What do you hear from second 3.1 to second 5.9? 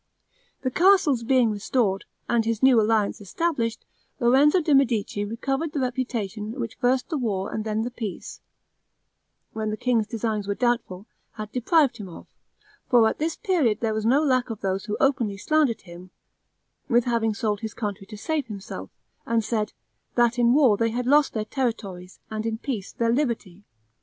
established, Lorenzo de' Medici recovered the